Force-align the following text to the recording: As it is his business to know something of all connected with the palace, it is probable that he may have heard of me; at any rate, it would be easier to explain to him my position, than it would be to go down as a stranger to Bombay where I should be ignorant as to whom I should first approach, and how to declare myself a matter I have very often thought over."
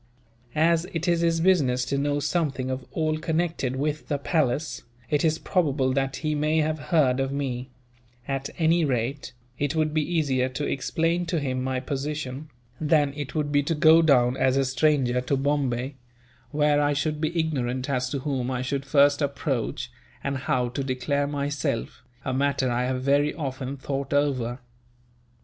As 0.55 0.85
it 0.93 1.07
is 1.07 1.19
his 1.21 1.41
business 1.41 1.85
to 1.85 1.95
know 1.95 2.19
something 2.19 2.71
of 2.71 2.87
all 2.91 3.19
connected 3.19 3.75
with 3.75 4.07
the 4.07 4.17
palace, 4.17 4.81
it 5.11 5.23
is 5.23 5.37
probable 5.37 5.93
that 5.93 6.15
he 6.15 6.33
may 6.33 6.57
have 6.57 6.79
heard 6.89 7.19
of 7.19 7.31
me; 7.31 7.69
at 8.27 8.49
any 8.57 8.83
rate, 8.83 9.33
it 9.59 9.75
would 9.75 9.93
be 9.93 10.01
easier 10.01 10.49
to 10.49 10.65
explain 10.65 11.27
to 11.27 11.39
him 11.39 11.63
my 11.63 11.79
position, 11.79 12.49
than 12.79 13.13
it 13.15 13.35
would 13.35 13.51
be 13.51 13.61
to 13.61 13.75
go 13.75 14.01
down 14.01 14.35
as 14.35 14.57
a 14.57 14.65
stranger 14.65 15.21
to 15.21 15.37
Bombay 15.37 15.97
where 16.49 16.81
I 16.81 16.93
should 16.93 17.21
be 17.21 17.39
ignorant 17.39 17.87
as 17.87 18.09
to 18.09 18.19
whom 18.21 18.49
I 18.49 18.63
should 18.63 18.87
first 18.87 19.21
approach, 19.21 19.91
and 20.23 20.35
how 20.35 20.69
to 20.69 20.83
declare 20.83 21.27
myself 21.27 22.03
a 22.25 22.33
matter 22.33 22.71
I 22.71 22.85
have 22.85 23.03
very 23.03 23.35
often 23.35 23.77
thought 23.77 24.13
over." 24.15 24.61